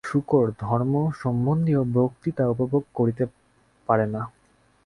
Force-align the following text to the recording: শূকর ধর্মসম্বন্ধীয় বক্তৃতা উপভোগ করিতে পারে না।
শূকর 0.03 0.45
ধর্মসম্বন্ধীয় 0.59 1.81
বক্তৃতা 1.93 2.43
উপভোগ 2.47 2.83
করিতে 2.95 3.23
পারে 3.89 4.05
না। 4.05 4.21